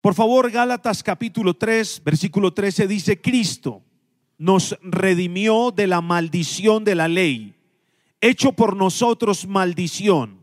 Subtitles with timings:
[0.00, 3.82] Por favor, Gálatas capítulo 3, versículo 13 dice, Cristo
[4.38, 7.54] nos redimió de la maldición de la ley,
[8.22, 10.38] hecho por nosotros maldición,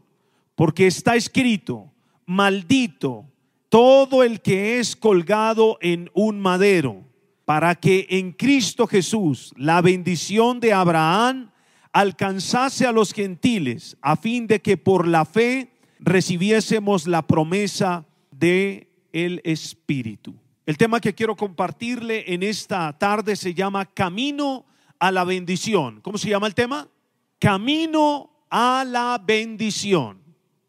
[0.54, 1.92] porque está escrito,
[2.28, 3.26] maldito
[3.70, 7.04] todo el que es colgado en un madero,
[7.44, 11.50] para que en Cristo Jesús la bendición de Abraham
[11.94, 18.87] alcanzase a los gentiles, a fin de que por la fe recibiésemos la promesa de
[19.12, 20.36] el Espíritu.
[20.66, 24.66] El tema que quiero compartirle en esta tarde se llama Camino
[25.00, 26.02] a la bendición.
[26.02, 26.88] ¿Cómo se llama el tema?
[27.40, 30.20] Camino a la bendición.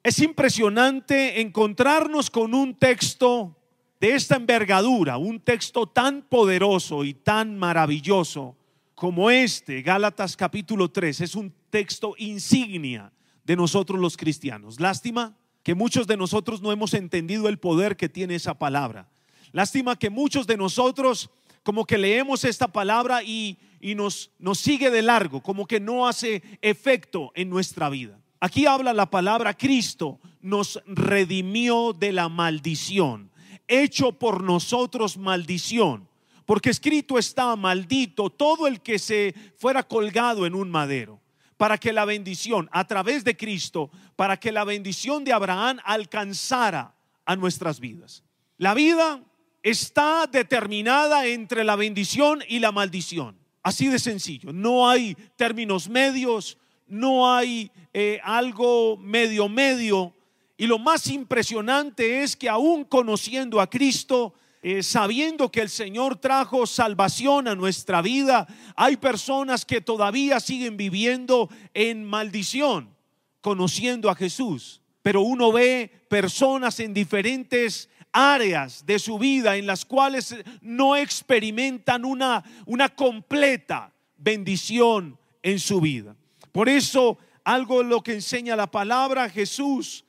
[0.02, 3.56] Es impresionante encontrarnos con un texto
[4.00, 8.56] de esta envergadura, un texto tan poderoso y tan maravilloso
[8.98, 13.12] como este, Gálatas capítulo 3, es un texto insignia
[13.44, 14.80] de nosotros los cristianos.
[14.80, 15.37] Lástima
[15.68, 19.06] que muchos de nosotros no hemos entendido el poder que tiene esa palabra.
[19.52, 21.28] Lástima que muchos de nosotros
[21.62, 26.42] como que leemos esta palabra y, nos, nos sigue de largo, como que no hace
[26.62, 28.18] efecto en nuestra vida.
[28.40, 33.30] Aquí habla la palabra Cristo nos redimió de la maldición,
[33.66, 36.08] hecho por nosotros maldición,
[36.46, 41.20] porque escrito está maldito todo el que se fuera colgado en un madero
[41.58, 46.94] para que la bendición a través de Cristo, para que la bendición de Abraham alcanzara
[47.26, 48.24] a nuestras vidas.
[48.56, 49.22] La vida
[49.62, 53.36] está determinada entre la bendición y la maldición.
[53.62, 54.52] Así de sencillo.
[54.52, 56.56] No hay términos medios,
[56.86, 60.14] no hay eh, algo medio medio.
[60.56, 66.16] Y lo más impresionante es que aún conociendo a Cristo, eh, sabiendo que el Señor
[66.16, 72.94] trajo salvación a nuestra vida, hay personas que todavía siguen viviendo en maldición,
[73.40, 74.82] conociendo a Jesús.
[75.02, 82.04] Pero uno ve personas en diferentes áreas de su vida en las cuales no experimentan
[82.04, 86.16] una, una completa bendición en su vida.
[86.50, 90.04] Por eso, algo lo que enseña la palabra, Jesús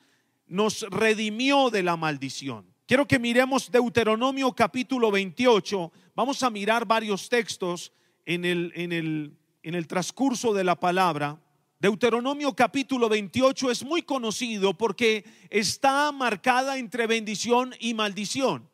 [0.46, 2.69] nos redimió de la maldición.
[2.90, 5.92] Quiero que miremos Deuteronomio capítulo 28.
[6.16, 7.92] Vamos a mirar varios textos
[8.26, 11.40] en el, en el, en el transcurso de la palabra.
[11.78, 18.68] Deuteronomio capítulo 28 es muy conocido porque está marcada entre bendición y maldición.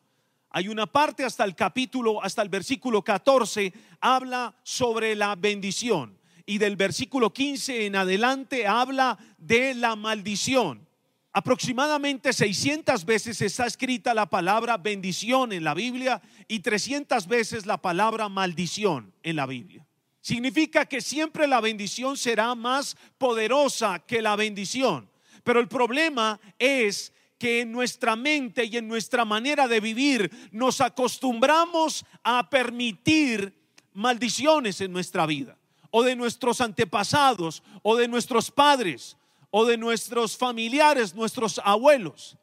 [0.49, 6.17] Hay una parte hasta el capítulo, hasta el versículo 14, habla sobre la bendición.
[6.47, 10.86] Y del versículo 15 en adelante habla de la maldición.
[11.33, 17.77] Aproximadamente 600 veces está escrita la palabra bendición en la Biblia y 300 veces la
[17.77, 19.85] palabra maldición en la Biblia.
[20.21, 25.09] Significa que siempre la bendición será más poderosa que la bendición.
[25.43, 30.81] Pero el problema es que en nuestra mente y en nuestra manera de vivir nos
[30.81, 33.53] acostumbramos a permitir
[33.93, 35.57] maldiciones en nuestra vida,
[35.91, 39.17] o de nuestros antepasados, o de nuestros padres,
[39.49, 42.37] o de nuestros familiares, nuestros abuelos.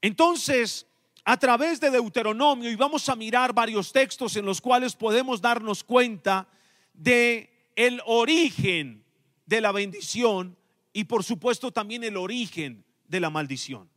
[0.00, 0.86] Entonces,
[1.24, 5.84] a través de Deuteronomio, y vamos a mirar varios textos en los cuales podemos darnos
[5.84, 6.48] cuenta
[6.92, 9.04] de el origen
[9.46, 10.56] de la bendición
[10.92, 13.88] y por supuesto también el origen de la maldición.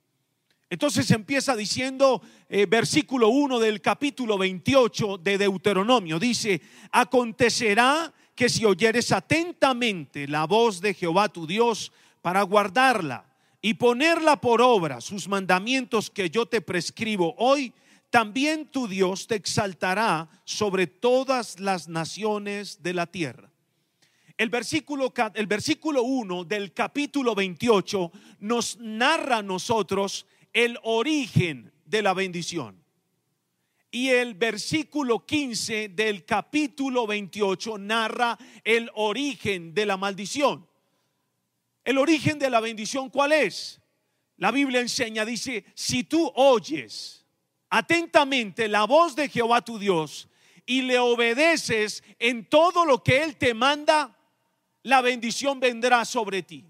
[0.70, 6.62] Entonces empieza diciendo, eh, versículo 1 del capítulo 28 de Deuteronomio, dice,
[6.92, 11.92] acontecerá que si oyeres atentamente la voz de Jehová tu Dios,
[12.26, 13.24] para guardarla
[13.62, 17.72] y ponerla por obra, sus mandamientos que yo te prescribo hoy,
[18.10, 23.52] también tu Dios te exaltará sobre todas las naciones de la tierra.
[24.40, 32.02] El versículo, el versículo 1 del capítulo 28 nos narra a nosotros el origen de
[32.02, 32.76] la bendición.
[33.92, 40.66] Y el versículo 15 del capítulo 28 narra el origen de la maldición.
[41.86, 43.80] El origen de la bendición, ¿cuál es?
[44.38, 47.26] La Biblia enseña, dice, si tú oyes
[47.70, 50.28] atentamente la voz de Jehová tu Dios
[50.66, 54.18] y le obedeces en todo lo que Él te manda,
[54.82, 56.66] la bendición vendrá sobre ti.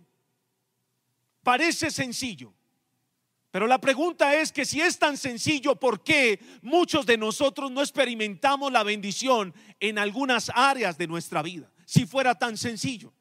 [1.44, 2.54] Parece sencillo.
[3.52, 7.80] Pero la pregunta es que si es tan sencillo, ¿por qué muchos de nosotros no
[7.80, 11.72] experimentamos la bendición en algunas áreas de nuestra vida?
[11.86, 13.14] Si fuera tan sencillo.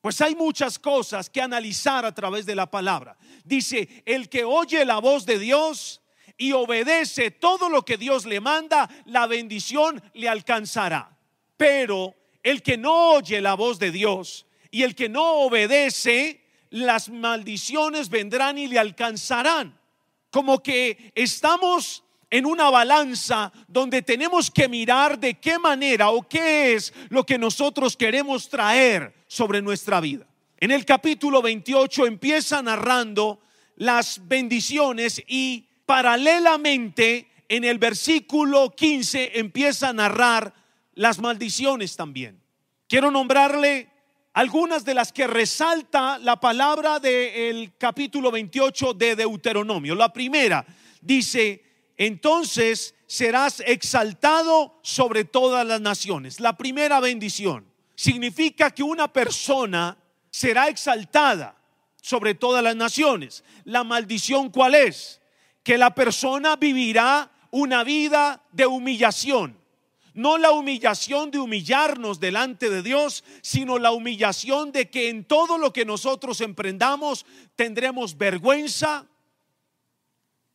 [0.00, 3.16] Pues hay muchas cosas que analizar a través de la palabra.
[3.44, 6.00] Dice, el que oye la voz de Dios
[6.36, 11.18] y obedece todo lo que Dios le manda, la bendición le alcanzará.
[11.56, 17.08] Pero el que no oye la voz de Dios y el que no obedece, las
[17.08, 19.80] maldiciones vendrán y le alcanzarán.
[20.30, 26.74] Como que estamos en una balanza donde tenemos que mirar de qué manera o qué
[26.74, 30.26] es lo que nosotros queremos traer sobre nuestra vida.
[30.58, 33.40] En el capítulo 28 empieza narrando
[33.76, 40.52] las bendiciones y paralelamente en el versículo 15 empieza a narrar
[40.94, 42.42] las maldiciones también.
[42.88, 43.88] Quiero nombrarle
[44.34, 49.94] algunas de las que resalta la palabra del capítulo 28 de Deuteronomio.
[49.94, 50.66] La primera
[51.00, 51.67] dice,
[51.98, 56.40] entonces serás exaltado sobre todas las naciones.
[56.40, 57.66] La primera bendición
[57.96, 59.98] significa que una persona
[60.30, 61.56] será exaltada
[62.00, 63.44] sobre todas las naciones.
[63.64, 65.20] La maldición cuál es?
[65.64, 69.58] Que la persona vivirá una vida de humillación.
[70.14, 75.58] No la humillación de humillarnos delante de Dios, sino la humillación de que en todo
[75.58, 79.06] lo que nosotros emprendamos tendremos vergüenza,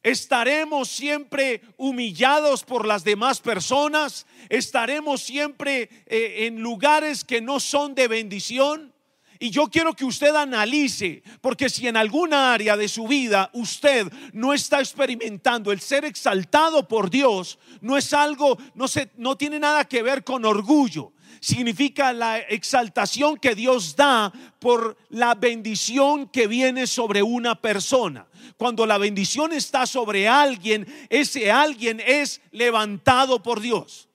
[0.03, 7.95] estaremos siempre humillados por las demás personas, estaremos siempre eh, en lugares que no son
[7.95, 8.93] de bendición.
[9.39, 14.07] Y yo quiero que usted analice, porque si en alguna área de su vida usted
[14.31, 19.59] no está experimentando el ser exaltado por Dios, no es algo, no, se, no tiene
[19.59, 21.11] nada que ver con orgullo.
[21.43, 28.25] Significa la exaltación que Dios da por la bendición que viene sobre una persona.
[28.55, 34.07] Cuando la bendición está sobre alguien, ese alguien es levantado por Dios.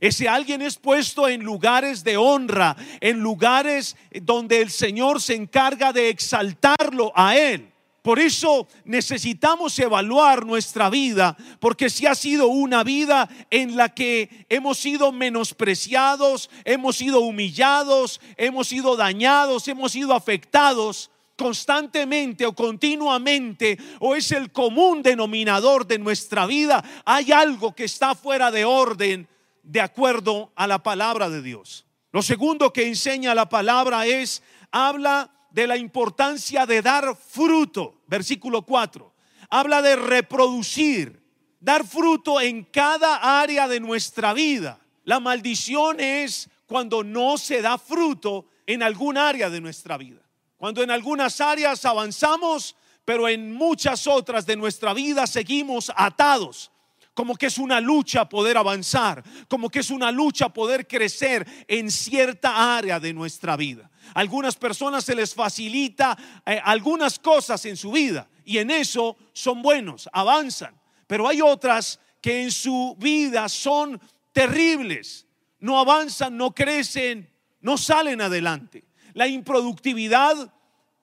[0.00, 5.92] Ese alguien es puesto en lugares de honra, en lugares donde el Señor se encarga
[5.92, 7.71] de exaltarlo a Él.
[8.02, 14.44] Por eso necesitamos evaluar nuestra vida, porque si ha sido una vida en la que
[14.48, 23.78] hemos sido menospreciados, hemos sido humillados, hemos sido dañados, hemos sido afectados constantemente o continuamente,
[24.00, 29.28] o es el común denominador de nuestra vida, hay algo que está fuera de orden
[29.62, 31.86] de acuerdo a la palabra de Dios.
[32.10, 38.62] Lo segundo que enseña la palabra es, habla de la importancia de dar fruto, versículo
[38.62, 39.14] 4.
[39.50, 41.22] Habla de reproducir,
[41.60, 44.80] dar fruto en cada área de nuestra vida.
[45.04, 50.22] La maldición es cuando no se da fruto en algún área de nuestra vida.
[50.56, 56.71] Cuando en algunas áreas avanzamos, pero en muchas otras de nuestra vida seguimos atados
[57.14, 61.90] como que es una lucha poder avanzar, como que es una lucha poder crecer en
[61.90, 63.90] cierta área de nuestra vida.
[64.14, 69.62] algunas personas se les facilita eh, algunas cosas en su vida y en eso son
[69.62, 70.74] buenos, avanzan,
[71.06, 74.00] pero hay otras que en su vida son
[74.32, 75.26] terribles,
[75.60, 77.30] no avanzan, no crecen,
[77.60, 78.84] no salen adelante.
[79.14, 80.52] La improductividad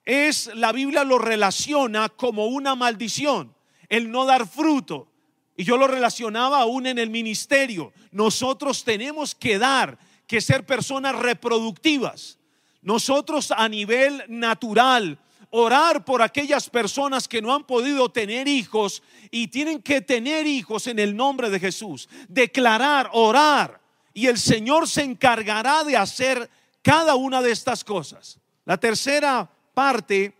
[0.05, 3.55] es, la Biblia lo relaciona como una maldición,
[3.89, 5.11] el no dar fruto.
[5.59, 7.91] Y yo lo relacionaba aún en el ministerio.
[8.13, 12.39] Nosotros tenemos que dar, que ser personas reproductivas.
[12.81, 15.19] Nosotros a nivel natural,
[15.49, 20.87] orar por aquellas personas que no han podido tener hijos y tienen que tener hijos
[20.87, 22.07] en el nombre de Jesús.
[22.29, 23.81] Declarar, orar.
[24.13, 26.49] Y el Señor se encargará de hacer
[26.81, 28.39] cada una de estas cosas.
[28.63, 30.33] La tercera parte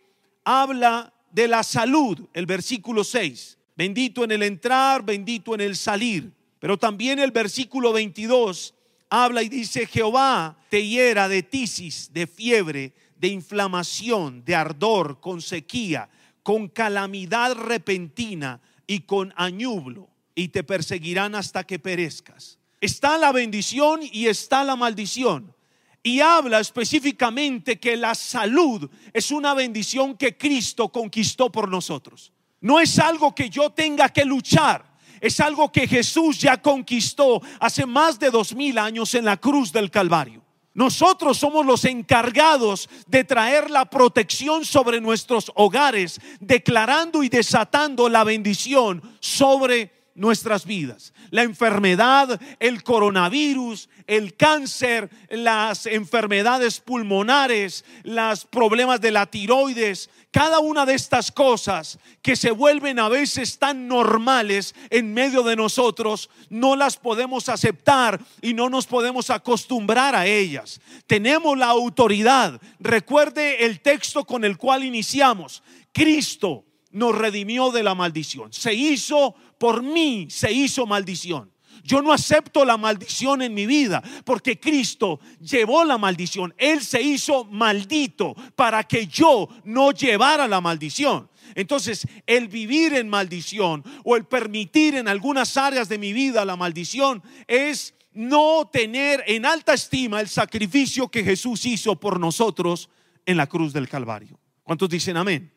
[0.46, 6.34] habla de la salud, el versículo 6 bendito en el entrar, bendito en el salir.
[6.60, 8.74] Pero también el versículo 22
[9.10, 15.42] habla y dice, Jehová te hiera de tisis, de fiebre, de inflamación, de ardor, con
[15.42, 16.10] sequía,
[16.44, 22.60] con calamidad repentina y con añublo, y te perseguirán hasta que perezcas.
[22.82, 25.56] Está la bendición y está la maldición.
[26.04, 32.34] Y habla específicamente que la salud es una bendición que Cristo conquistó por nosotros.
[32.62, 34.86] No es algo que yo tenga que luchar.
[35.22, 39.72] Es algo que Jesús ya conquistó hace más de dos mil años en la cruz
[39.72, 40.44] del Calvario.
[40.74, 48.24] Nosotros somos los encargados de traer la protección sobre nuestros hogares, declarando y desatando la
[48.24, 51.14] bendición sobre nuestras vidas.
[51.32, 60.60] La enfermedad, el coronavirus, el cáncer, las enfermedades pulmonares, los problemas de la tiroides, cada
[60.60, 66.30] una de estas cosas que se vuelven a veces tan normales en medio de nosotros,
[66.50, 70.82] no las podemos aceptar y no nos podemos acostumbrar a ellas.
[71.08, 72.62] Tenemos la autoridad.
[72.80, 75.64] Recuerde el texto con el cual iniciamos.
[75.92, 78.54] Cristo nos redimió de la maldición.
[78.54, 81.52] Se hizo por mí, se hizo maldición.
[81.84, 86.54] Yo no acepto la maldición en mi vida porque Cristo llevó la maldición.
[86.58, 91.30] Él se hizo maldito para que yo no llevara la maldición.
[91.56, 96.56] Entonces, el vivir en maldición o el permitir en algunas áreas de mi vida la
[96.56, 102.90] maldición es no tener en alta estima el sacrificio que Jesús hizo por nosotros
[103.26, 104.40] en la cruz del Calvario.
[104.64, 105.52] ¿Cuántos dicen amén?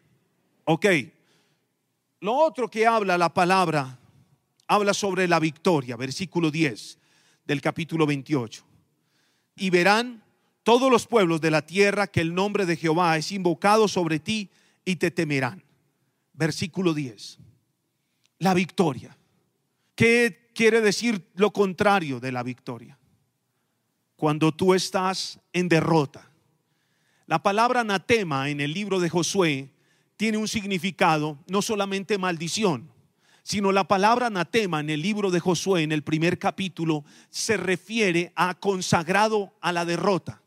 [0.64, 0.86] Ok.
[2.20, 3.98] Lo otro que habla la palabra,
[4.74, 6.98] habla sobre la victoria, versículo 10
[7.44, 8.64] del capítulo 28.
[9.56, 10.24] Y verán
[10.62, 14.48] todos los pueblos de la tierra que el nombre de Jehová es invocado sobre ti
[14.84, 15.62] y te temerán.
[16.32, 17.38] Versículo 10.
[18.38, 19.16] La victoria.
[19.94, 22.98] ¿Qué quiere decir lo contrario de la victoria?
[24.16, 26.30] Cuando tú estás en derrota.
[27.26, 29.70] La palabra anatema en el libro de Josué
[30.16, 32.90] tiene un significado no solamente maldición,
[33.42, 38.32] sino la palabra anatema en el libro de Josué, en el primer capítulo, se refiere
[38.36, 40.42] a consagrado a la derrota.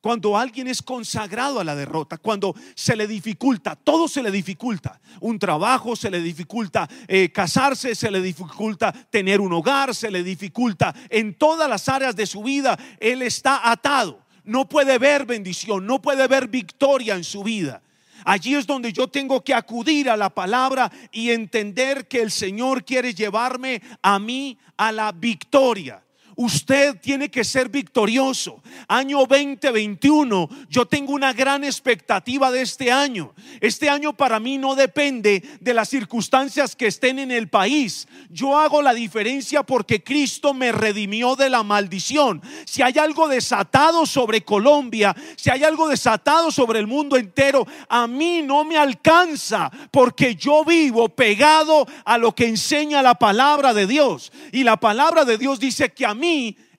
[0.00, 5.00] Cuando alguien es consagrado a la derrota, cuando se le dificulta, todo se le dificulta.
[5.20, 10.22] Un trabajo se le dificulta, eh, casarse se le dificulta, tener un hogar se le
[10.22, 10.94] dificulta.
[11.10, 14.24] En todas las áreas de su vida, él está atado.
[14.44, 17.82] No puede ver bendición, no puede ver victoria en su vida.
[18.24, 22.84] Allí es donde yo tengo que acudir a la palabra y entender que el Señor
[22.84, 26.02] quiere llevarme a mí a la victoria.
[26.40, 28.62] Usted tiene que ser victorioso.
[28.86, 33.34] Año 2021, yo tengo una gran expectativa de este año.
[33.60, 38.06] Este año para mí no depende de las circunstancias que estén en el país.
[38.30, 42.40] Yo hago la diferencia porque Cristo me redimió de la maldición.
[42.66, 48.06] Si hay algo desatado sobre Colombia, si hay algo desatado sobre el mundo entero, a
[48.06, 53.88] mí no me alcanza porque yo vivo pegado a lo que enseña la palabra de
[53.88, 54.30] Dios.
[54.52, 56.27] Y la palabra de Dios dice que a mí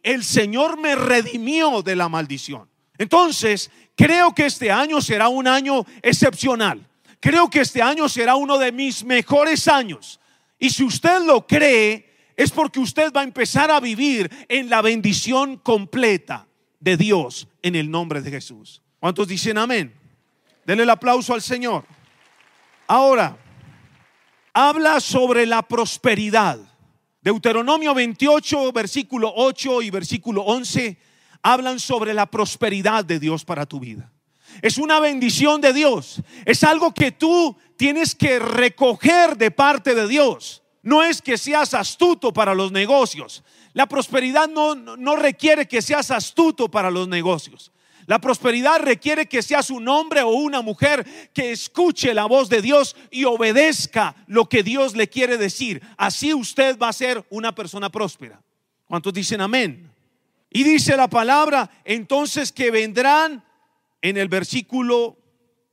[0.03, 2.69] el Señor me redimió de la maldición.
[2.97, 6.85] Entonces, creo que este año será un año excepcional.
[7.19, 10.19] Creo que este año será uno de mis mejores años.
[10.57, 14.81] Y si usted lo cree, es porque usted va a empezar a vivir en la
[14.81, 16.47] bendición completa
[16.79, 18.81] de Dios en el nombre de Jesús.
[18.99, 19.93] ¿Cuántos dicen amén?
[20.65, 21.85] Denle el aplauso al Señor.
[22.87, 23.37] Ahora,
[24.53, 26.59] habla sobre la prosperidad.
[27.21, 30.97] Deuteronomio 28, versículo 8 y versículo 11
[31.41, 34.11] hablan sobre la prosperidad de Dios para tu vida.
[34.61, 36.21] Es una bendición de Dios.
[36.45, 40.63] Es algo que tú tienes que recoger de parte de Dios.
[40.81, 43.43] No es que seas astuto para los negocios.
[43.73, 47.71] La prosperidad no, no requiere que seas astuto para los negocios.
[48.09, 52.59] La prosperidad requiere que seas un hombre o una mujer que escuche la voz de
[52.59, 55.83] Dios y obedezca lo que Dios le quiere decir.
[55.95, 58.41] Así usted va a ser una persona próspera.
[58.85, 59.91] ¿Cuántos dicen amén?
[60.49, 63.45] Y dice la palabra, entonces que vendrán
[64.01, 65.15] en el versículo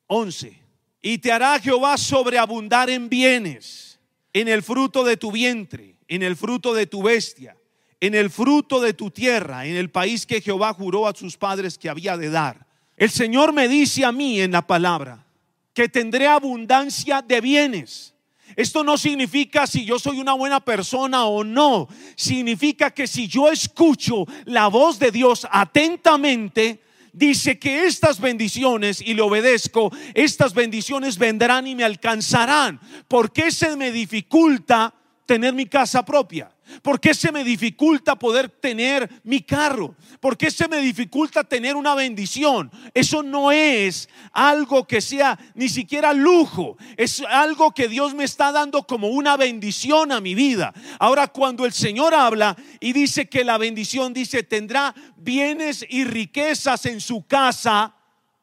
[0.07, 0.63] 11.
[1.01, 3.99] Y te hará Jehová sobreabundar en bienes,
[4.35, 7.57] en el fruto de tu vientre, en el fruto de tu bestia
[8.01, 11.79] en el fruto de tu tierra, en el país que Jehová juró a sus padres
[11.79, 12.67] que había de dar.
[12.97, 15.27] El Señor me dice a mí en la palabra
[15.73, 18.15] que tendré abundancia de bienes.
[18.55, 21.89] Esto no significa si yo soy una buena persona o no.
[22.15, 26.81] Significa que si yo escucho la voz de Dios atentamente,
[27.13, 32.81] dice que estas bendiciones, y le obedezco, estas bendiciones vendrán y me alcanzarán.
[33.09, 34.95] ¿Por qué se me dificulta
[35.27, 36.56] tener mi casa propia?
[36.83, 39.95] ¿Por qué se me dificulta poder tener mi carro?
[40.21, 42.71] ¿Por qué se me dificulta tener una bendición?
[42.95, 46.77] Eso no es algo que sea ni siquiera lujo.
[46.97, 50.73] Es algo que Dios me está dando como una bendición a mi vida.
[50.99, 56.87] Ahora, cuando el Señor habla y dice que la bendición, dice, tendrá bienes y riquezas
[56.87, 57.96] en su casa,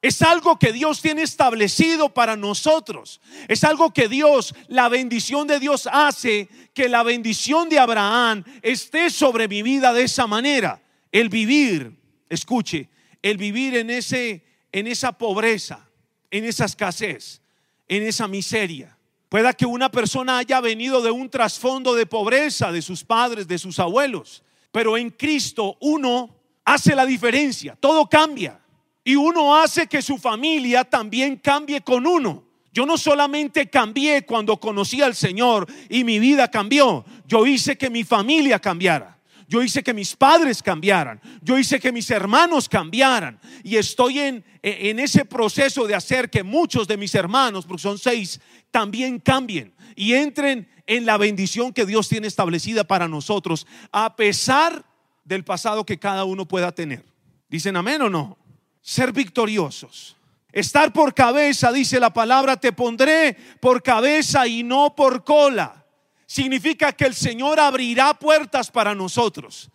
[0.04, 3.22] es algo que Dios tiene establecido para nosotros.
[3.48, 9.10] Es algo que Dios, la bendición de Dios hace que la bendición de Abraham esté
[9.10, 10.84] sobre mi vida de esa manera.
[11.10, 11.98] El vivir,
[12.30, 12.90] escuche,
[13.22, 14.44] el vivir en ese
[14.74, 15.88] en esa pobreza,
[16.32, 17.42] en esa escasez,
[17.88, 18.98] en esa miseria.
[19.30, 23.58] Pueda que una persona haya venido de un trasfondo de pobreza de sus padres, de
[23.58, 28.60] sus abuelos, pero en Cristo uno hace la diferencia, todo cambia.
[29.04, 32.44] Y uno hace que su familia también cambie con uno.
[32.72, 37.90] Yo no solamente cambié cuando conocí al Señor y mi vida cambió, yo hice que
[37.90, 39.20] mi familia cambiara.
[39.48, 41.22] Yo hice que mis padres cambiaran.
[41.44, 43.40] Yo hice que mis hermanos cambiaran.
[43.64, 48.00] Y estoy en, en ese proceso de hacer que muchos de mis hermanos, porque son
[48.00, 48.40] seis,
[48.72, 54.84] también cambien y entren en la bendición que Dios tiene establecida para nosotros, a pesar
[55.24, 57.06] del pasado que cada uno pueda tener.
[57.50, 58.38] ¿Dicen amén o no?
[58.84, 60.16] Ser victoriosos
[60.54, 65.84] Estar por cabeza, dice la palabra, te pondré por cabeza y no por cola.
[66.28, 69.72] Significa que el Señor abrirá puertas para nosotros.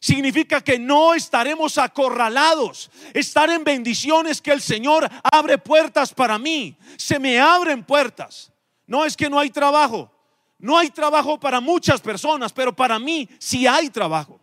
[0.00, 2.90] Significa que no estaremos acorralados.
[3.14, 6.76] Estar en bendiciones que el Señor abre puertas para mí.
[6.96, 8.52] Se me abren puertas.
[8.84, 10.12] No es que no hay trabajo.
[10.58, 14.40] No hay trabajo para muchas personas, pero para mí sí hay trabajo.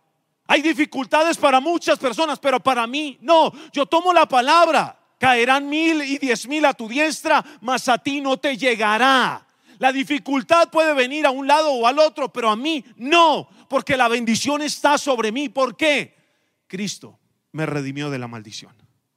[0.47, 3.51] Hay dificultades para muchas personas, pero para mí no.
[3.71, 4.99] Yo tomo la palabra.
[5.17, 9.47] Caerán mil y diez mil a tu diestra, mas a ti no te llegará.
[9.79, 13.95] La dificultad puede venir a un lado o al otro, pero a mí no, porque
[13.95, 15.49] la bendición está sobre mí.
[15.49, 16.15] ¿Por qué?
[16.67, 17.19] Cristo
[17.53, 18.73] me redimió de la maldición.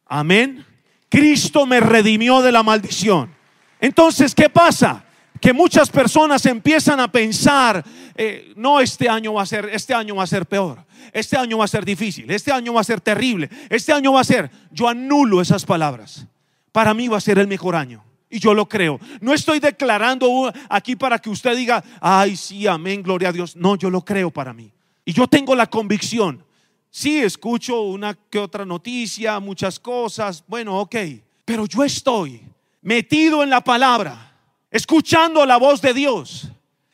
[0.07, 0.65] Amén.
[1.09, 3.35] Cristo me redimió de la maldición.
[3.81, 5.06] Entonces, ¿qué pasa?
[5.41, 10.17] Que muchas personas empiezan a pensar, eh, no, este año va a ser, este año
[10.17, 13.01] va a ser peor, este año va a ser difícil, este año va a ser
[13.01, 16.27] terrible, este año va a ser, yo anulo esas palabras.
[16.73, 18.05] Para mí va a ser el mejor año.
[18.29, 19.01] Y yo lo creo.
[19.21, 23.57] No estoy declarando aquí para que usted diga, ay, sí, amén, gloria a Dios.
[23.57, 24.73] No, yo lo creo para mí.
[25.05, 26.45] Y yo tengo la convicción.
[26.91, 30.45] Sí, escucho una que otra noticia, muchas cosas.
[30.47, 30.97] Bueno, ok.
[31.45, 32.43] Pero yo estoy
[32.83, 34.26] metido en la palabra
[34.71, 36.49] escuchando la voz de Dios.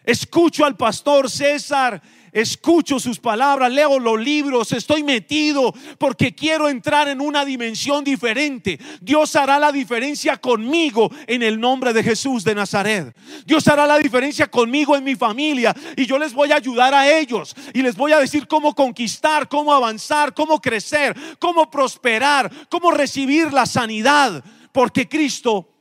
[0.04, 2.02] Escucho al pastor César,
[2.32, 8.80] escucho sus palabras, leo los libros, estoy metido porque quiero entrar en una dimensión diferente.
[9.00, 13.14] Dios hará la diferencia conmigo en el nombre de Jesús de Nazaret.
[13.46, 17.08] Dios hará la diferencia conmigo en mi familia y yo les voy a ayudar a
[17.16, 22.90] ellos y les voy a decir cómo conquistar, cómo avanzar, cómo crecer, cómo prosperar, cómo
[22.90, 25.71] recibir la sanidad, porque Cristo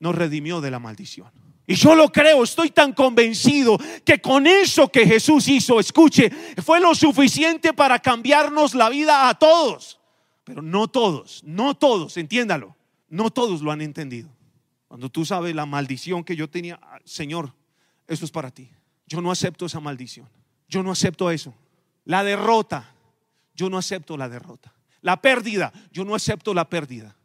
[0.00, 1.30] nos redimió de la maldición.
[1.66, 6.28] Y yo lo creo, estoy tan convencido que con eso que Jesús hizo, escuche,
[6.64, 10.00] fue lo suficiente para cambiarnos la vida a todos.
[10.42, 12.74] Pero no todos, no todos, entiéndalo,
[13.08, 14.28] no todos lo han entendido.
[14.88, 17.54] Cuando tú sabes la maldición que yo tenía, ah, Señor,
[18.08, 18.68] eso es para ti.
[19.06, 20.28] Yo no acepto esa maldición.
[20.66, 21.54] Yo no acepto eso.
[22.04, 22.92] La derrota,
[23.54, 24.74] yo no acepto la derrota.
[25.02, 27.16] La pérdida, yo no acepto la pérdida.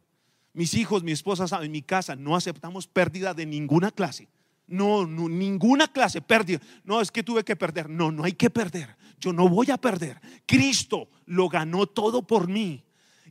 [0.56, 4.26] Mis hijos, mi esposa, en mi casa no aceptamos pérdida de ninguna clase.
[4.66, 6.62] No, no, ninguna clase, pérdida.
[6.82, 7.90] No, es que tuve que perder.
[7.90, 8.96] No, no hay que perder.
[9.20, 10.18] Yo no voy a perder.
[10.46, 12.82] Cristo lo ganó todo por mí.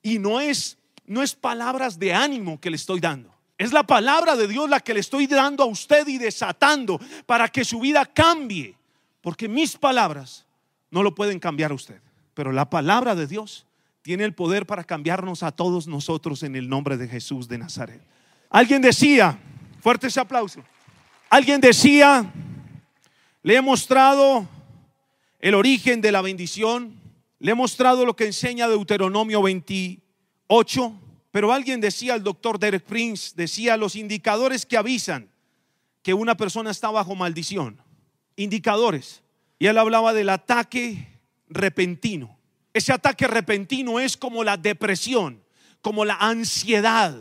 [0.04, 3.34] Y no es, no es palabras de ánimo que le estoy dando.
[3.58, 7.48] Es la palabra de Dios la que le estoy dando a usted y desatando para
[7.48, 8.78] que su vida cambie.
[9.22, 10.46] Porque mis palabras
[10.92, 12.00] no lo pueden cambiar a usted.
[12.36, 13.66] Pero la palabra de Dios
[14.06, 18.00] tiene el poder para cambiarnos a todos nosotros en el nombre de Jesús de Nazaret.
[18.52, 19.40] Alguien decía,
[19.82, 20.64] fuerte ese aplauso.
[21.28, 22.32] Alguien decía,
[23.42, 24.48] le he mostrado
[25.40, 26.94] el origen de la bendición,
[27.40, 30.94] le he mostrado lo que enseña Deuteronomio 28,
[31.32, 35.30] pero alguien decía, el doctor Derek Prince, decía los indicadores que avisan
[36.04, 37.82] que una persona está bajo maldición.
[38.36, 39.24] Indicadores.
[39.58, 41.08] Y él hablaba del ataque
[41.50, 42.35] repentino.
[42.76, 45.42] Ese ataque repentino es como la depresión,
[45.80, 47.16] como la ansiedad.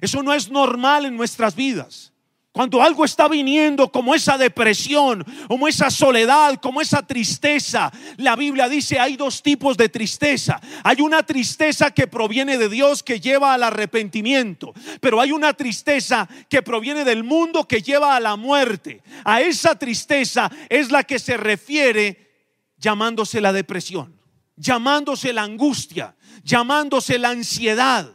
[0.00, 2.12] Eso no es normal en nuestras vidas.
[2.52, 8.68] Cuando algo está viniendo como esa depresión, como esa soledad, como esa tristeza, la Biblia
[8.68, 10.60] dice hay dos tipos de tristeza.
[10.84, 16.28] Hay una tristeza que proviene de Dios que lleva al arrepentimiento, pero hay una tristeza
[16.48, 19.02] que proviene del mundo que lleva a la muerte.
[19.24, 22.28] A esa tristeza es la que se refiere
[22.78, 24.17] llamándose la depresión,
[24.58, 28.12] llamándose la angustia, llamándose la ansiedad,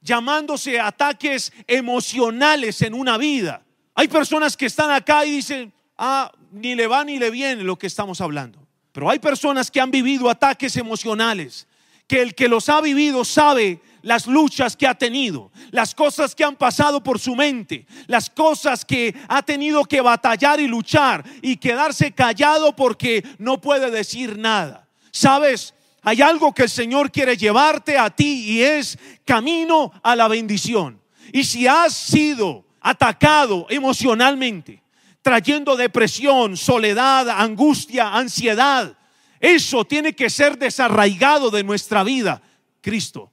[0.00, 3.62] llamándose ataques emocionales en una vida.
[3.94, 7.76] Hay personas que están acá y dicen, ah, ni le va ni le viene lo
[7.76, 8.64] que estamos hablando.
[8.92, 11.66] Pero hay personas que han vivido ataques emocionales,
[12.06, 16.44] que el que los ha vivido sabe las luchas que ha tenido, las cosas que
[16.44, 21.56] han pasado por su mente, las cosas que ha tenido que batallar y luchar y
[21.56, 24.88] quedarse callado porque no puede decir nada.
[25.10, 25.74] ¿Sabes?
[26.08, 31.02] Hay algo que el Señor quiere llevarte a ti y es camino a la bendición.
[31.34, 34.82] Y si has sido atacado emocionalmente,
[35.20, 38.96] trayendo depresión, soledad, angustia, ansiedad.
[39.38, 42.40] Eso tiene que ser desarraigado de nuestra vida.
[42.80, 43.30] Cristo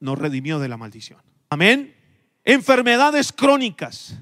[0.00, 1.22] nos redimió de la maldición.
[1.48, 1.94] Amén.
[2.42, 4.16] Enfermedades crónicas.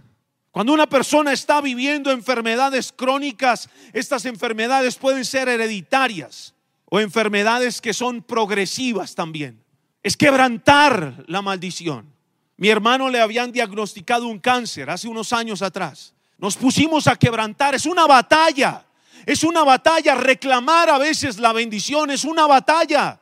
[0.51, 6.53] Cuando una persona está viviendo enfermedades crónicas, estas enfermedades pueden ser hereditarias
[6.90, 9.62] o enfermedades que son progresivas también.
[10.03, 12.12] Es quebrantar la maldición.
[12.57, 16.14] Mi hermano le habían diagnosticado un cáncer hace unos años atrás.
[16.38, 17.74] Nos pusimos a quebrantar.
[17.74, 18.85] Es una batalla.
[19.27, 20.14] Es una batalla.
[20.14, 23.20] Reclamar a veces la bendición es una batalla.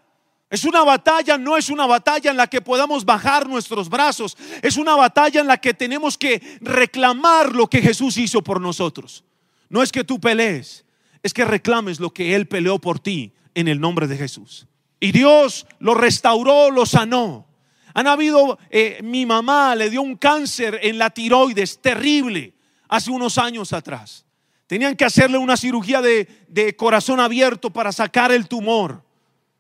[0.49, 4.37] Es una batalla, no es una batalla en la que podamos bajar nuestros brazos.
[4.63, 9.25] Es una batalla en la que tenemos que reclamar lo que Jesús hizo por nosotros.
[9.69, 10.85] No es que tú pelees,
[11.25, 14.69] es que reclames lo que Él peleó por ti en el nombre de Jesús.
[15.01, 17.47] Y Dios lo restauró, lo sanó.
[17.95, 22.55] Han habido, eh, mi mamá le dio un cáncer en la tiroides terrible
[22.87, 24.27] hace unos años atrás.
[24.67, 29.03] Tenían que hacerle una cirugía de, de corazón abierto para sacar el tumor.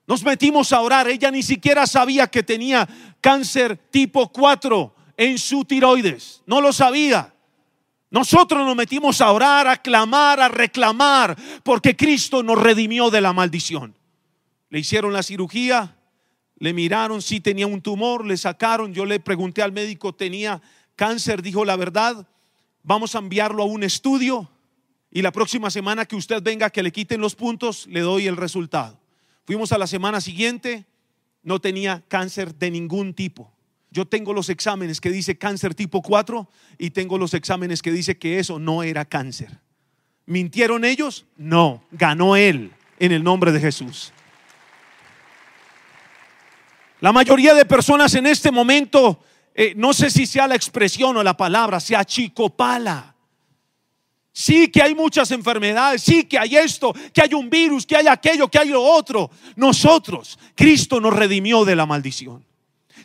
[0.06, 1.08] Nos metimos a orar.
[1.08, 2.86] Ella ni siquiera sabía que tenía
[3.22, 6.42] cáncer tipo 4 en su tiroides.
[6.44, 7.32] No lo sabía.
[8.10, 13.32] Nosotros nos metimos a orar, a clamar, a reclamar, porque Cristo nos redimió de la
[13.32, 13.94] maldición.
[14.70, 15.96] Le hicieron la cirugía,
[16.58, 18.94] le miraron si tenía un tumor, le sacaron.
[18.94, 20.62] Yo le pregunté al médico, tenía
[20.94, 22.26] cáncer, dijo la verdad.
[22.82, 24.48] Vamos a enviarlo a un estudio
[25.10, 28.36] y la próxima semana que usted venga que le quiten los puntos, le doy el
[28.36, 29.00] resultado.
[29.44, 30.84] Fuimos a la semana siguiente,
[31.42, 33.55] no tenía cáncer de ningún tipo.
[33.96, 38.18] Yo tengo los exámenes que dice cáncer tipo 4 y tengo los exámenes que dice
[38.18, 39.58] que eso no era cáncer.
[40.26, 41.24] ¿Mintieron ellos?
[41.38, 44.12] No, ganó él en el nombre de Jesús.
[47.00, 51.22] La mayoría de personas en este momento, eh, no sé si sea la expresión o
[51.22, 53.14] la palabra, se achicopala.
[54.30, 58.08] Sí que hay muchas enfermedades, sí que hay esto, que hay un virus, que hay
[58.08, 59.30] aquello, que hay lo otro.
[59.54, 62.44] Nosotros, Cristo nos redimió de la maldición.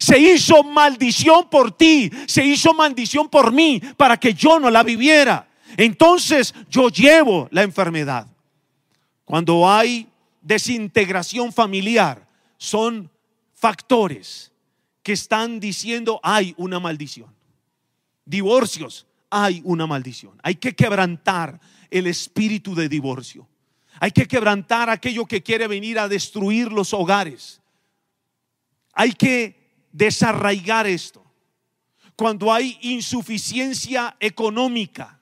[0.01, 4.81] Se hizo maldición por ti, se hizo maldición por mí, para que yo no la
[4.81, 5.47] viviera.
[5.77, 8.25] Entonces yo llevo la enfermedad.
[9.23, 10.09] Cuando hay
[10.41, 13.11] desintegración familiar, son
[13.53, 14.51] factores
[15.03, 17.31] que están diciendo hay una maldición.
[18.25, 20.35] Divorcios, hay una maldición.
[20.41, 21.61] Hay que quebrantar
[21.91, 23.47] el espíritu de divorcio.
[23.99, 27.61] Hay que quebrantar aquello que quiere venir a destruir los hogares.
[28.93, 29.60] Hay que
[29.91, 31.23] desarraigar esto.
[32.15, 35.19] Cuando hay insuficiencia económica,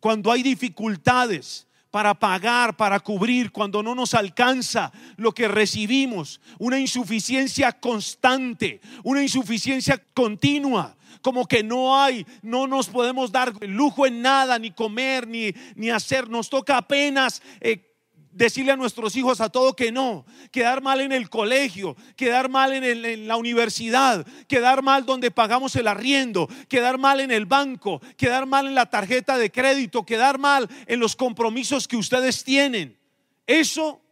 [0.00, 6.78] cuando hay dificultades para pagar, para cubrir, cuando no nos alcanza lo que recibimos, una
[6.78, 14.20] insuficiencia constante, una insuficiencia continua, como que no hay, no nos podemos dar lujo en
[14.20, 17.40] nada, ni comer, ni, ni hacer, nos toca apenas...
[17.60, 17.90] Eh,
[18.34, 22.72] decirle a nuestros hijos a todo que no, quedar mal en el colegio, quedar mal
[22.72, 28.46] en, la universidad, quedar mal donde pagamos el arriendo, quedar mal en el banco, quedar
[28.46, 32.98] mal en la tarjeta de crédito, quedar mal en los compromisos que ustedes tienen.
[33.46, 34.02] Eso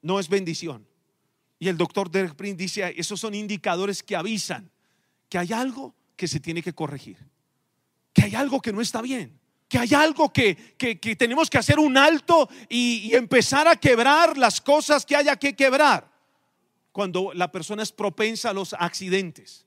[0.00, 0.86] no es bendición.
[1.58, 4.70] Y el doctor Derek Prince dice, esos son indicadores que avisan
[5.28, 7.18] que hay algo que se tiene que corregir,
[8.12, 10.54] que hay algo que no está bien, que hay algo que,
[11.18, 16.10] tenemos que hacer un alto y, empezar a quebrar las cosas que haya que quebrar.
[16.92, 19.66] Cuando la persona es propensa a los accidentes,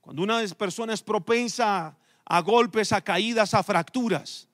[0.00, 4.48] cuando una persona es propensa a golpes, a caídas, a fracturas,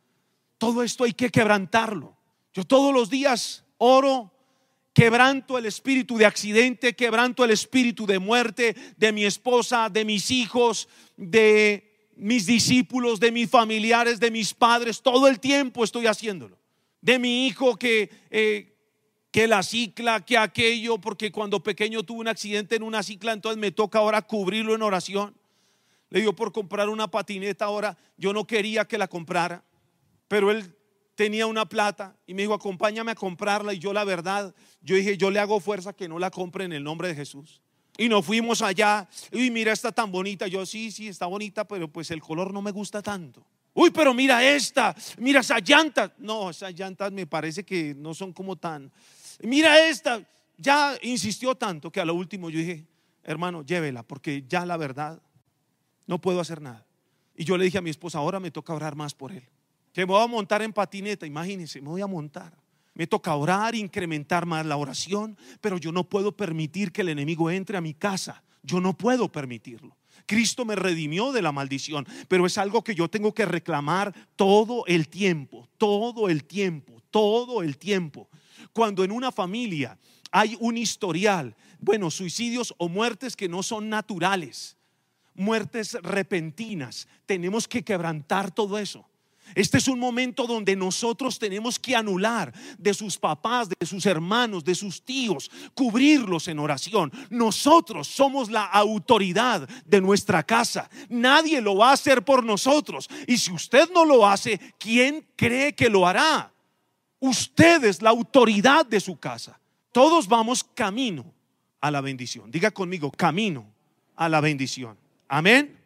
[0.58, 2.16] todo esto hay que quebrantarlo.
[2.52, 4.30] Yo todos los días oro
[4.92, 10.30] quebranto el espíritu de accidente, quebranto el espíritu de muerte de mi esposa, de mis
[10.30, 15.02] hijos, de mis discípulos, de mis familiares, de mis padres.
[15.02, 16.58] Todo el tiempo estoy haciéndolo.
[17.00, 18.76] De mi hijo que, eh,
[19.30, 23.58] que la cicla, que aquello, porque cuando pequeño tuve un accidente en una cicla, entonces
[23.58, 25.34] me toca ahora cubrirlo en oración.
[26.10, 27.96] Le dio por comprar una patineta ahora.
[28.16, 29.64] Yo no quería que la comprara,
[30.28, 30.76] pero él
[31.14, 33.72] tenía una plata y me dijo, acompáñame a comprarla.
[33.72, 36.72] Y yo la verdad, yo dije, yo le hago fuerza que no la compre en
[36.72, 37.62] el nombre de Jesús.
[37.96, 39.08] Y nos fuimos allá.
[39.32, 40.46] Uy, mira, está tan bonita.
[40.46, 43.44] Yo, sí, sí, está bonita, pero pues el color no me gusta tanto.
[43.74, 46.12] Uy, pero mira esta, mira esa llanta.
[46.18, 48.90] No, esas llantas me parece que no son como tan.
[49.42, 50.26] Mira esta.
[50.56, 52.86] Ya insistió tanto que a lo último yo dije,
[53.24, 55.20] hermano, llévela, porque ya la verdad
[56.06, 56.86] no puedo hacer nada.
[57.34, 59.42] Y yo le dije a mi esposa, ahora me toca orar más por él
[59.92, 62.52] que me voy a montar en patineta, imagínense, me voy a montar.
[62.94, 67.50] Me toca orar, incrementar más la oración, pero yo no puedo permitir que el enemigo
[67.50, 68.42] entre a mi casa.
[68.62, 69.96] Yo no puedo permitirlo.
[70.26, 74.84] Cristo me redimió de la maldición, pero es algo que yo tengo que reclamar todo
[74.86, 78.28] el tiempo, todo el tiempo, todo el tiempo.
[78.72, 79.98] Cuando en una familia
[80.30, 84.76] hay un historial, bueno, suicidios o muertes que no son naturales,
[85.34, 89.08] muertes repentinas, tenemos que quebrantar todo eso.
[89.54, 94.64] Este es un momento donde nosotros tenemos que anular de sus papás, de sus hermanos,
[94.64, 97.12] de sus tíos, cubrirlos en oración.
[97.30, 100.88] Nosotros somos la autoridad de nuestra casa.
[101.08, 103.08] Nadie lo va a hacer por nosotros.
[103.26, 106.52] Y si usted no lo hace, ¿quién cree que lo hará?
[107.20, 109.58] Usted es la autoridad de su casa.
[109.92, 111.32] Todos vamos camino
[111.80, 112.50] a la bendición.
[112.50, 113.66] Diga conmigo, camino
[114.16, 114.96] a la bendición.
[115.28, 115.78] Amén.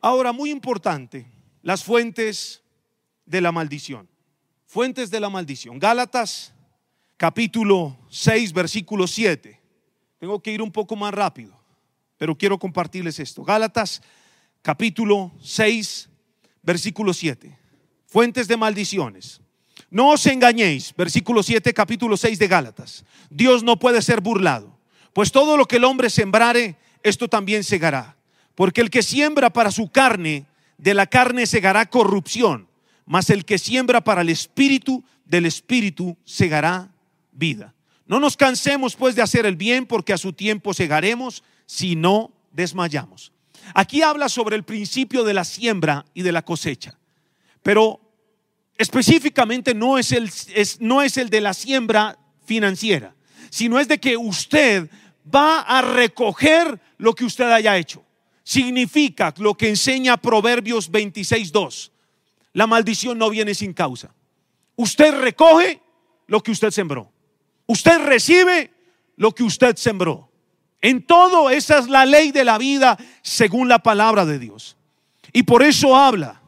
[0.00, 1.26] Ahora, muy importante,
[1.62, 2.62] las fuentes
[3.28, 4.08] de la maldición.
[4.66, 5.78] Fuentes de la maldición.
[5.78, 6.52] Gálatas
[7.16, 9.60] capítulo 6, versículo 7.
[10.18, 11.58] Tengo que ir un poco más rápido,
[12.16, 13.44] pero quiero compartirles esto.
[13.44, 14.02] Gálatas
[14.62, 16.08] capítulo 6,
[16.62, 17.56] versículo 7.
[18.06, 19.40] Fuentes de maldiciones.
[19.90, 23.04] No os engañéis, versículo 7, capítulo 6 de Gálatas.
[23.30, 24.76] Dios no puede ser burlado,
[25.12, 28.16] pues todo lo que el hombre sembrare, esto también segará.
[28.54, 30.46] Porque el que siembra para su carne,
[30.78, 32.67] de la carne segará corrupción,
[33.08, 36.92] mas el que siembra para el espíritu, del espíritu segará
[37.32, 37.74] vida.
[38.06, 42.32] No nos cansemos pues de hacer el bien, porque a su tiempo segaremos si no
[42.52, 43.32] desmayamos.
[43.74, 46.98] Aquí habla sobre el principio de la siembra y de la cosecha,
[47.62, 47.98] pero
[48.76, 50.30] específicamente no es el,
[50.80, 53.14] no es el de la siembra financiera,
[53.48, 54.90] sino es de que usted
[55.34, 58.04] va a recoger lo que usted haya hecho.
[58.42, 61.90] Significa lo que enseña Proverbios 26.2.
[62.52, 64.14] La maldición no viene sin causa.
[64.76, 65.80] Usted recoge
[66.26, 67.10] lo que usted sembró.
[67.66, 68.72] Usted recibe
[69.16, 70.30] lo que usted sembró.
[70.80, 74.76] En todo, esa es la ley de la vida según la palabra de Dios.
[75.32, 76.40] Y por eso habla.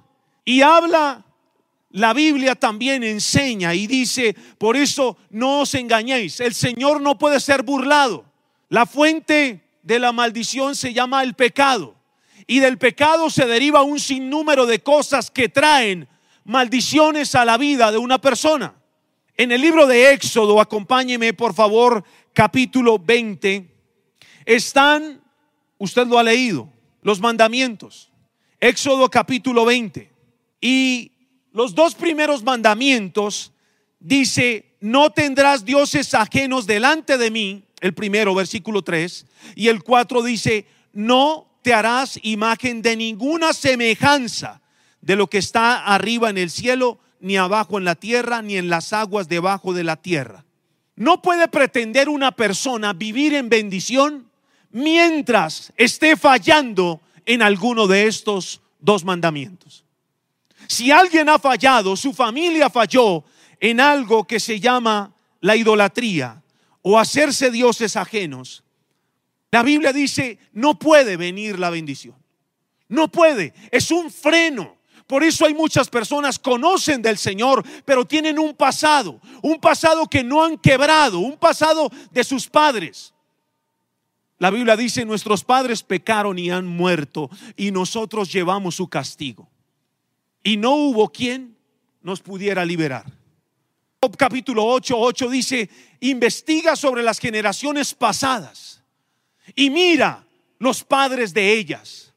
[0.44, 1.24] Y habla,
[1.90, 6.40] la Biblia también enseña y dice, por eso no os engañéis.
[6.40, 8.24] El Señor no puede ser burlado.
[8.68, 11.96] La fuente de la maldición se llama el pecado.
[12.50, 16.08] Y del pecado se deriva un sinnúmero de cosas que traen
[16.42, 18.74] maldiciones a la vida de una persona.
[19.36, 23.70] En el libro de Éxodo, acompáñeme por favor, capítulo 20
[24.44, 25.22] están,
[25.78, 26.68] usted lo ha leído,
[27.02, 28.10] los mandamientos.
[28.58, 30.10] Éxodo capítulo 20.
[30.60, 31.12] Y
[31.52, 33.52] los dos primeros mandamientos
[34.00, 40.20] dice, no tendrás dioses ajenos delante de mí, el primero, versículo 3, y el 4
[40.24, 44.60] dice, no te harás imagen de ninguna semejanza
[45.00, 48.68] de lo que está arriba en el cielo, ni abajo en la tierra, ni en
[48.68, 50.44] las aguas debajo de la tierra.
[50.96, 54.30] No puede pretender una persona vivir en bendición
[54.70, 59.84] mientras esté fallando en alguno de estos dos mandamientos.
[60.66, 63.24] Si alguien ha fallado, su familia falló
[63.58, 66.42] en algo que se llama la idolatría
[66.82, 68.62] o hacerse dioses ajenos,
[69.50, 72.14] la Biblia dice, no puede venir la bendición.
[72.88, 74.76] No puede, es un freno.
[75.06, 80.22] Por eso hay muchas personas conocen del Señor, pero tienen un pasado, un pasado que
[80.22, 83.12] no han quebrado, un pasado de sus padres.
[84.38, 89.48] La Biblia dice, nuestros padres pecaron y han muerto y nosotros llevamos su castigo.
[90.44, 91.56] Y no hubo quien
[92.02, 93.04] nos pudiera liberar.
[94.16, 98.79] Capítulo 8, 8 dice, investiga sobre las generaciones pasadas
[99.54, 100.24] y mira
[100.58, 102.10] los padres de ellas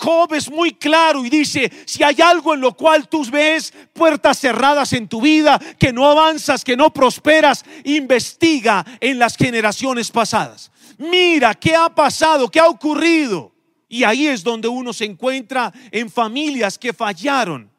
[0.00, 4.38] Job es muy claro y dice, si hay algo en lo cual tú ves puertas
[4.38, 10.72] cerradas en tu vida, que no avanzas, que no prosperas, investiga en las generaciones pasadas.
[10.96, 13.52] Mira qué ha pasado, qué ha ocurrido.
[13.90, 17.70] Y ahí es donde uno se encuentra en familias que fallaron,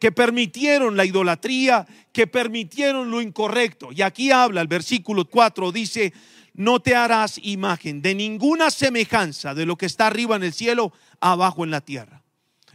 [0.00, 3.90] que permitieron la idolatría, que permitieron lo incorrecto.
[3.92, 6.12] Y aquí habla el versículo 4, dice,
[6.58, 10.92] no te harás imagen de ninguna semejanza de lo que está arriba en el cielo,
[11.20, 12.24] abajo en la tierra.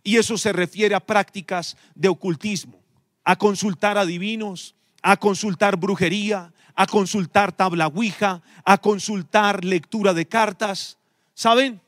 [0.04, 2.82] Y eso se refiere a prácticas de ocultismo,
[3.26, 10.30] a consultar a divinos, a consultar brujería, a consultar tabla ouija, a consultar lectura de
[10.30, 10.98] cartas.
[11.34, 11.82] ¿Saben?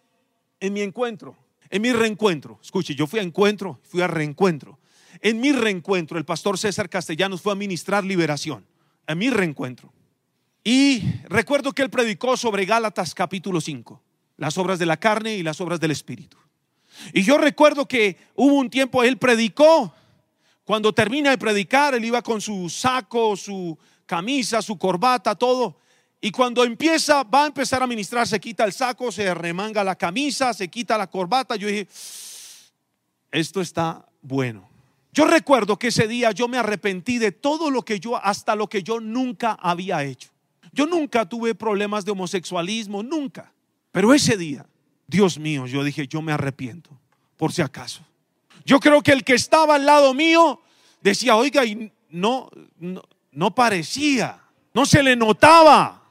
[0.60, 1.38] En mi encuentro,
[1.70, 4.80] en mi reencuentro, escuche, yo fui a encuentro, fui a reencuentro.
[5.22, 8.66] En mi reencuentro, el pastor César Castellanos fue a ministrar liberación.
[9.08, 9.95] En mi reencuentro.
[10.68, 14.02] Y recuerdo que él predicó sobre Gálatas capítulo 5,
[14.38, 16.38] las obras de la carne y las obras del Espíritu.
[17.14, 19.94] Y yo recuerdo que hubo un tiempo, él predicó,
[20.64, 25.78] cuando termina de predicar, él iba con su saco, su camisa, su corbata, todo.
[26.20, 29.96] Y cuando empieza, va a empezar a ministrar, se quita el saco, se remanga la
[29.96, 31.56] camisa, se quita la corbata.
[31.58, 31.88] Yo dije,
[33.30, 34.68] esto está bueno.
[35.14, 38.68] Yo recuerdo que ese día yo me arrepentí de todo lo que yo, hasta lo
[38.68, 40.35] que yo nunca había hecho.
[40.76, 43.50] Yo nunca tuve problemas de homosexualismo, nunca.
[43.94, 44.66] Pero ese día,
[45.08, 46.90] Dios mío, yo dije, yo me arrepiento,
[47.38, 48.06] por si acaso.
[48.66, 50.60] Yo creo que el que estaba al lado mío
[51.02, 52.50] decía, oiga, y no,
[53.32, 54.42] no, parecía,
[54.74, 56.04] no se le notaba,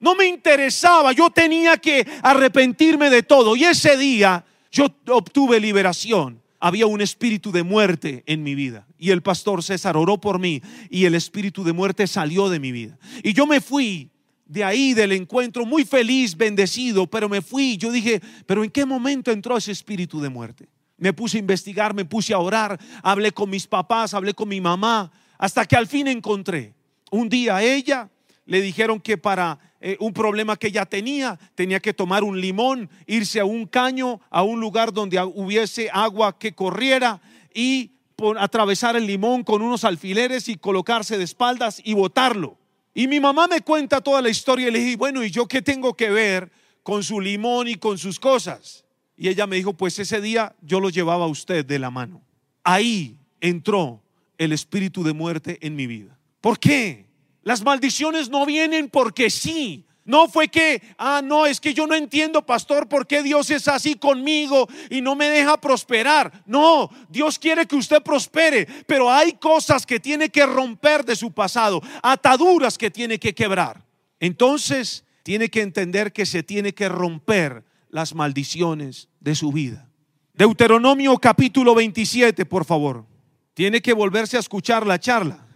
[0.00, 3.54] no me interesaba, yo tenía que arrepentirme de todo.
[3.54, 6.42] Y ese día yo obtuve liberación.
[6.60, 8.86] Había un espíritu de muerte en mi vida.
[8.98, 12.72] Y el pastor César oró por mí y el espíritu de muerte salió de mi
[12.72, 12.98] vida.
[13.22, 14.10] Y yo me fui
[14.44, 17.76] de ahí del encuentro muy feliz, bendecido, pero me fui.
[17.76, 20.68] Yo dije, pero ¿en qué momento entró ese espíritu de muerte?
[20.96, 24.60] Me puse a investigar, me puse a orar, hablé con mis papás, hablé con mi
[24.60, 26.74] mamá, hasta que al fin encontré.
[27.10, 28.10] Un día ella
[28.48, 32.88] le dijeron que para eh, un problema que ella tenía, tenía que tomar un limón,
[33.06, 37.20] irse a un caño, a un lugar donde hubiese agua que corriera
[37.52, 37.92] y
[38.38, 42.56] atravesar el limón con unos alfileres y colocarse de espaldas y botarlo.
[42.94, 45.60] Y mi mamá me cuenta toda la historia y le dije, bueno, ¿y yo qué
[45.60, 46.50] tengo que ver
[46.82, 48.86] con su limón y con sus cosas?
[49.14, 52.22] Y ella me dijo, pues ese día yo lo llevaba a usted de la mano.
[52.64, 54.02] Ahí entró
[54.38, 56.18] el espíritu de muerte en mi vida.
[56.40, 57.07] ¿Por qué?
[57.48, 59.86] Las maldiciones no vienen porque sí.
[60.04, 63.68] No fue que, ah, no, es que yo no entiendo, pastor, por qué Dios es
[63.68, 66.42] así conmigo y no me deja prosperar.
[66.44, 71.32] No, Dios quiere que usted prospere, pero hay cosas que tiene que romper de su
[71.32, 73.82] pasado, ataduras que tiene que quebrar.
[74.20, 79.88] Entonces, tiene que entender que se tiene que romper las maldiciones de su vida.
[80.34, 83.06] Deuteronomio capítulo 27, por favor.
[83.54, 85.47] Tiene que volverse a escuchar la charla.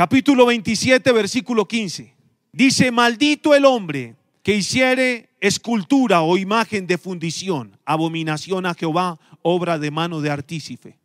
[0.00, 2.14] Capítulo 27, versículo 15.
[2.52, 9.78] Dice, maldito el hombre que hiciere escultura o imagen de fundición, abominación a Jehová, obra
[9.78, 10.96] de mano de artífice.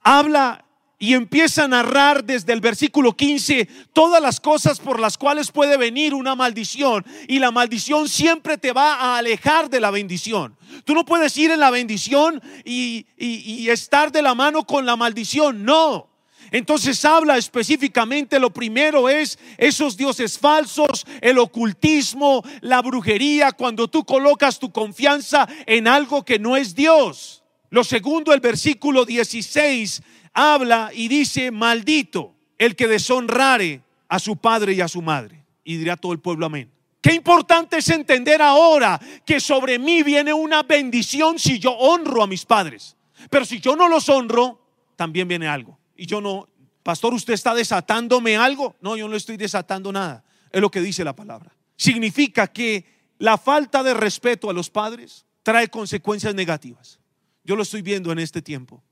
[0.00, 0.64] Habla
[0.98, 5.76] y empieza a narrar desde el versículo 15 todas las cosas por las cuales puede
[5.76, 7.06] venir una maldición.
[7.28, 10.56] Y la maldición siempre te va a alejar de la bendición.
[10.84, 14.96] Tú no puedes ir en la bendición y, y estar de la mano con la
[14.96, 15.64] maldición.
[15.64, 16.09] No.
[16.50, 24.04] Entonces habla específicamente, lo primero es esos dioses falsos, el ocultismo, la brujería, cuando tú
[24.04, 27.44] colocas tu confianza en algo que no es Dios.
[27.70, 34.74] Lo segundo, el versículo 16 habla y dice, maldito el que deshonrare a su padre
[34.74, 35.44] y a su madre.
[35.62, 36.70] Y dirá todo el pueblo amén.
[37.00, 42.26] Qué importante es entender ahora que sobre mí viene una bendición si yo honro a
[42.26, 42.96] mis padres.
[43.30, 44.60] Pero si yo no los honro,
[44.96, 46.48] también viene algo y yo no,
[46.82, 48.74] pastor, ¿usted está desatándome algo?
[48.80, 50.24] No, yo no estoy desatando nada.
[50.50, 51.54] Es lo que dice la palabra.
[51.76, 52.86] Significa que
[53.18, 56.98] la falta de respeto a los padres trae consecuencias negativas.
[57.44, 58.82] Yo lo estoy viendo en este tiempo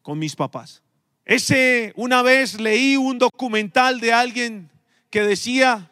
[0.00, 0.80] con mis papás.
[1.24, 4.70] Ese, una vez leí un documental de alguien
[5.10, 5.90] que decía,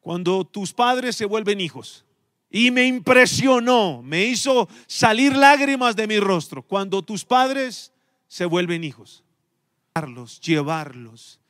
[0.00, 2.04] cuando tus padres se vuelven hijos.
[2.50, 7.94] Y me impresionó, me hizo salir lágrimas de mi rostro, cuando tus padres
[8.26, 9.24] se vuelven hijos
[10.40, 11.40] llevarlos,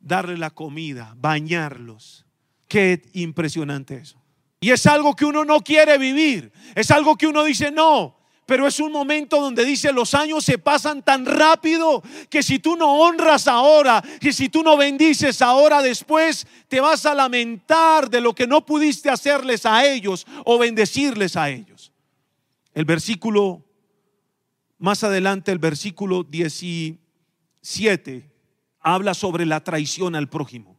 [0.00, 2.24] darle la comida, bañarlos.
[2.68, 4.20] Qué impresionante eso.
[4.60, 6.52] Y es algo que uno no quiere vivir.
[6.74, 10.58] Es algo que uno dice, no, pero es un momento donde dice los años se
[10.58, 15.80] pasan tan rápido que si tú no honras ahora, que si tú no bendices ahora
[15.80, 21.36] después, te vas a lamentar de lo que no pudiste hacerles a ellos o bendecirles
[21.36, 21.92] a ellos.
[22.74, 23.64] El versículo,
[24.78, 26.62] más adelante, el versículo 10,
[27.62, 28.28] 7
[28.80, 30.76] habla sobre la traición al prójimo.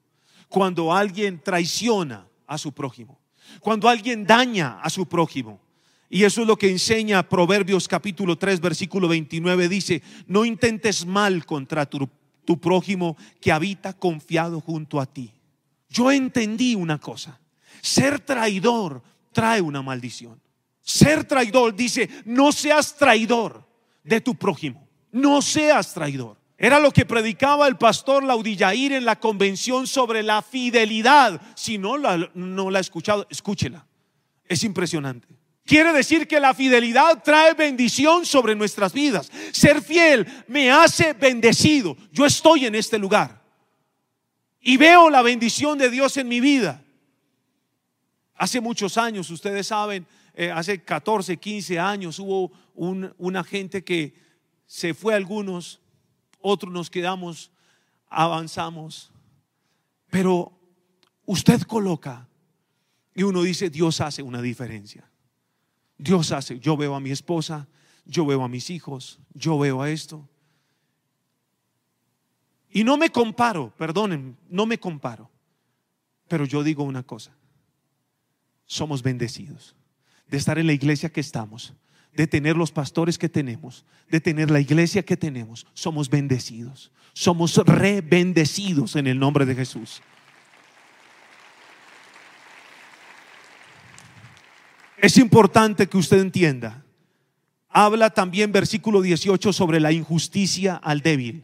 [0.49, 3.19] Cuando alguien traiciona a su prójimo.
[3.59, 5.61] Cuando alguien daña a su prójimo.
[6.09, 9.67] Y eso es lo que enseña Proverbios capítulo 3 versículo 29.
[9.67, 12.07] Dice, no intentes mal contra tu,
[12.45, 15.31] tu prójimo que habita confiado junto a ti.
[15.89, 17.39] Yo entendí una cosa.
[17.81, 20.39] Ser traidor trae una maldición.
[20.81, 23.65] Ser traidor dice, no seas traidor
[24.03, 24.87] de tu prójimo.
[25.11, 26.42] No seas traidor.
[26.63, 31.41] Era lo que predicaba el pastor Laudillair en la convención sobre la fidelidad.
[31.57, 33.85] Si no la, no la ha escuchado, escúchela.
[34.45, 35.27] Es impresionante.
[35.65, 39.29] Quiere decir que la fidelidad trae bendición sobre nuestras vidas.
[39.51, 41.97] Ser fiel me hace bendecido.
[42.13, 43.43] Yo estoy en este lugar
[44.61, 46.81] y veo la bendición de Dios en mi vida.
[48.35, 54.13] Hace muchos años, ustedes saben, eh, hace 14, 15 años hubo un, una gente que
[54.65, 55.82] se fue a algunos
[56.43, 57.51] otros nos quedamos,
[58.09, 59.11] avanzamos.
[60.11, 60.51] Pero
[61.25, 62.27] usted coloca
[63.15, 65.09] y uno dice, Dios hace una diferencia.
[65.97, 67.67] Dios hace, yo veo a mi esposa,
[68.05, 70.27] yo veo a mis hijos, yo veo a esto.
[72.69, 75.31] Y no me comparo, perdonen, no me comparo.
[76.27, 77.35] Pero yo digo una cosa,
[78.65, 79.75] somos bendecidos
[80.27, 81.73] de estar en la iglesia que estamos,
[82.15, 86.91] de tener los pastores que tenemos, de tener la iglesia que tenemos, somos bendecidos.
[87.13, 90.01] Somos re-bendecidos en el nombre de Jesús.
[94.97, 96.83] Es importante que usted entienda.
[97.69, 101.43] Habla también versículo 18 sobre la injusticia al débil.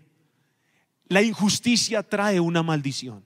[1.07, 3.23] La injusticia trae una maldición.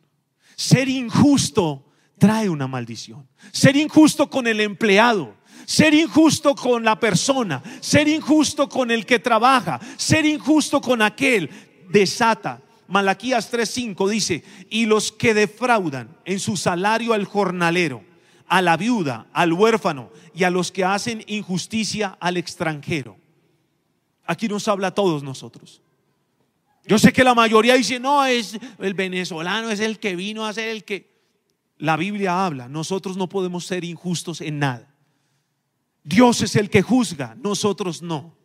[0.55, 1.85] Ser injusto
[2.17, 3.27] trae una maldición.
[3.51, 5.35] Ser injusto con el empleado,
[5.66, 11.49] ser injusto con la persona, ser injusto con el que trabaja, ser injusto con aquel,
[11.89, 12.61] desata.
[12.88, 18.03] Malaquías 3:5 dice, y los que defraudan en su salario al jornalero,
[18.47, 23.18] a la viuda, al huérfano y a los que hacen injusticia al extranjero.
[24.26, 25.82] Aquí nos habla a todos nosotros.
[26.86, 30.53] Yo sé que la mayoría dice, no, es el venezolano, es el que vino a
[30.53, 31.14] ser el que...
[31.80, 34.92] La Biblia habla, nosotros no podemos ser injustos en nada.
[36.04, 38.36] Dios es el que juzga, nosotros no.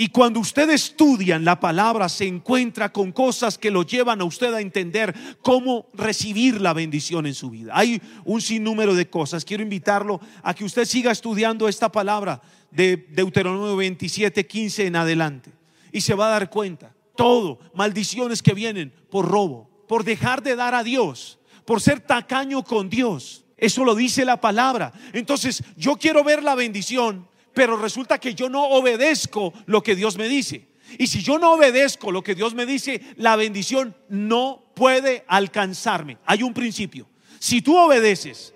[0.00, 4.54] Y cuando usted estudia la palabra, se encuentra con cosas que lo llevan a usted
[4.54, 5.12] a entender
[5.42, 7.72] cómo recibir la bendición en su vida.
[7.74, 9.44] Hay un sinnúmero de cosas.
[9.44, 15.50] Quiero invitarlo a que usted siga estudiando esta palabra de Deuteronomio 27, 15 en adelante.
[15.90, 16.94] Y se va a dar cuenta.
[17.16, 22.62] Todo, maldiciones que vienen por robo, por dejar de dar a Dios, por ser tacaño
[22.62, 23.44] con Dios.
[23.58, 24.92] Eso lo dice la palabra.
[25.12, 30.16] Entonces, yo quiero ver la bendición, pero resulta que yo no obedezco lo que Dios
[30.16, 30.68] me dice.
[30.96, 36.18] Y si yo no obedezco lo que Dios me dice, la bendición no puede alcanzarme.
[36.24, 37.08] Hay un principio.
[37.40, 38.54] Si tú obedeces,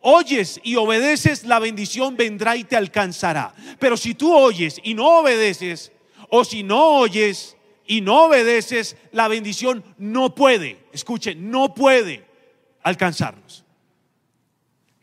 [0.00, 3.54] oyes y obedeces, la bendición vendrá y te alcanzará.
[3.78, 5.92] Pero si tú oyes y no obedeces,
[6.28, 12.26] o si no oyes y no obedeces, la bendición no puede, escuche, no puede
[12.82, 13.64] alcanzarnos.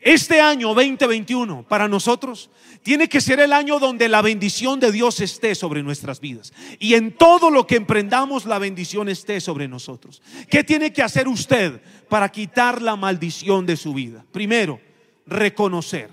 [0.08, 2.48] Este año 2021 para nosotros
[2.82, 6.54] tiene que ser el año donde la bendición de Dios esté sobre nuestras vidas.
[6.78, 10.22] Y en todo lo que emprendamos la bendición esté sobre nosotros.
[10.48, 14.24] ¿Qué tiene que hacer usted para quitar la maldición de su vida?
[14.32, 14.80] Primero,
[15.26, 16.08] reconocer.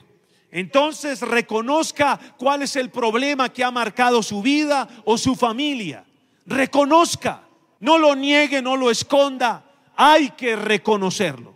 [0.52, 6.04] Entonces reconozca cuál es el problema que ha marcado su vida o su familia.
[6.46, 7.48] Reconozca.
[7.80, 9.64] No lo niegue, no lo esconda.
[9.96, 11.55] Hay que reconocerlo.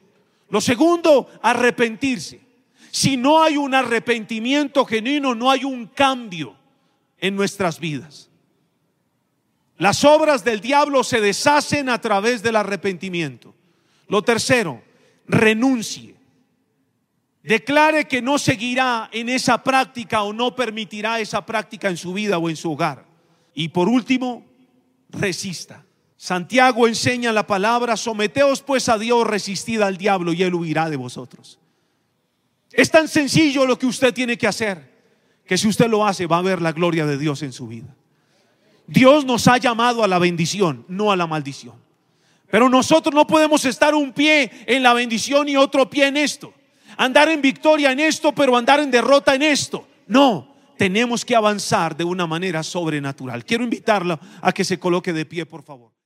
[0.50, 2.42] Lo segundo, arrepentirse.
[2.92, 6.56] Si no hay un arrepentimiento genuino, no hay un cambio
[7.20, 8.30] en nuestras vidas.
[9.78, 13.56] Las obras del diablo se deshacen a través del arrepentimiento.
[14.08, 14.82] Lo tercero,
[15.28, 16.16] renuncie.
[17.44, 22.38] Declare que no seguirá en esa práctica o no permitirá esa práctica en su vida
[22.38, 23.06] o en su hogar.
[23.54, 24.46] Y por último,
[25.10, 25.86] resista.
[26.22, 30.98] Santiago enseña la palabra, someteos pues a Dios, resistid al diablo y él huirá de
[30.98, 31.60] vosotros.
[32.74, 35.00] Es tan sencillo lo que usted tiene que hacer,
[35.46, 37.96] que si usted lo hace va a ver la gloria de Dios en su vida.
[38.86, 41.76] Dios nos ha llamado a la bendición, no a la maldición.
[42.52, 46.54] Pero nosotros no podemos estar un pie en la bendición y otro pie en esto.
[46.98, 49.88] Andar en victoria en esto, pero andar en derrota en esto.
[50.08, 53.46] No, tenemos que avanzar de una manera sobrenatural.
[53.46, 55.98] Quiero invitarla a que se coloque de pie, por favor.